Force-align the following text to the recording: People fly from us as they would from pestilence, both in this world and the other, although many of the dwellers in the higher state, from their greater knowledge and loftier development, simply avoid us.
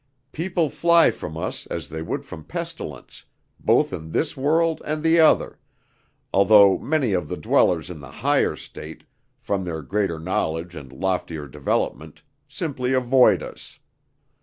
People 0.31 0.71
fly 0.71 1.11
from 1.11 1.37
us 1.37 1.67
as 1.67 1.87
they 1.89 2.01
would 2.01 2.25
from 2.25 2.43
pestilence, 2.43 3.25
both 3.59 3.93
in 3.93 4.09
this 4.13 4.35
world 4.35 4.81
and 4.83 5.03
the 5.03 5.19
other, 5.19 5.59
although 6.33 6.79
many 6.79 7.13
of 7.13 7.27
the 7.27 7.37
dwellers 7.37 7.87
in 7.91 7.99
the 7.99 8.09
higher 8.09 8.55
state, 8.55 9.03
from 9.37 9.63
their 9.63 9.83
greater 9.83 10.17
knowledge 10.17 10.75
and 10.75 10.91
loftier 10.91 11.47
development, 11.47 12.23
simply 12.47 12.93
avoid 12.93 13.43
us. 13.43 13.77